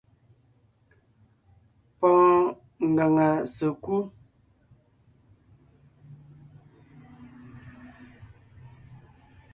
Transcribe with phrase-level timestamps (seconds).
[1.99, 2.43] Pɔɔn
[2.93, 3.97] ngaŋa sèkú.